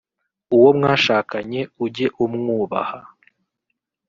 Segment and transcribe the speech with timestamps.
[0.55, 2.99] uwomwashakanye ujye umwubaha.